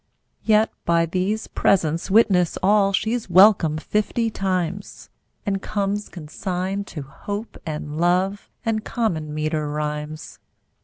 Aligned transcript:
Yet 0.43 0.71
by 0.83 1.05
these 1.05 1.45
presents 1.45 2.09
witness 2.09 2.57
all 2.63 2.91
She's 2.91 3.29
welcome 3.29 3.77
fifty 3.77 4.31
times, 4.31 5.11
And 5.45 5.61
comes 5.61 6.09
consigned 6.09 6.87
to 6.87 7.03
Hope 7.03 7.55
and 7.67 7.99
Love 7.99 8.49
And 8.65 8.83
common 8.83 9.31
meter 9.31 9.69
rhymes. 9.69 10.39